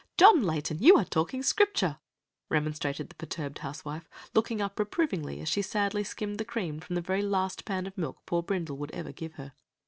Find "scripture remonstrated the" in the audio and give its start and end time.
1.43-3.13